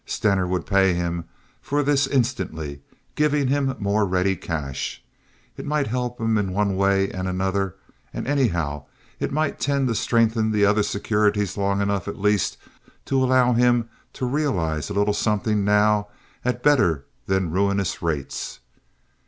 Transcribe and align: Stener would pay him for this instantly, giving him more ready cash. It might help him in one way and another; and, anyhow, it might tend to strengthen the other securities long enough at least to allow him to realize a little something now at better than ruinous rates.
Stener 0.03 0.47
would 0.47 0.65
pay 0.65 0.95
him 0.95 1.25
for 1.61 1.83
this 1.83 2.07
instantly, 2.07 2.81
giving 3.13 3.49
him 3.49 3.75
more 3.77 4.03
ready 4.03 4.35
cash. 4.35 5.03
It 5.57 5.63
might 5.67 5.85
help 5.85 6.19
him 6.19 6.39
in 6.39 6.53
one 6.53 6.75
way 6.75 7.11
and 7.11 7.27
another; 7.27 7.75
and, 8.11 8.25
anyhow, 8.25 8.85
it 9.19 9.31
might 9.31 9.59
tend 9.59 9.87
to 9.89 9.93
strengthen 9.93 10.51
the 10.51 10.65
other 10.65 10.81
securities 10.81 11.55
long 11.55 11.81
enough 11.81 12.07
at 12.07 12.17
least 12.19 12.57
to 13.05 13.23
allow 13.23 13.53
him 13.53 13.89
to 14.13 14.25
realize 14.25 14.89
a 14.89 14.93
little 14.93 15.13
something 15.13 15.63
now 15.63 16.07
at 16.43 16.63
better 16.63 17.05
than 17.27 17.51
ruinous 17.51 18.01
rates. 18.01 18.59